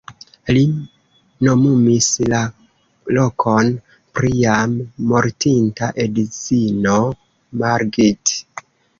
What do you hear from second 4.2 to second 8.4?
jam mortinta edzino Margit.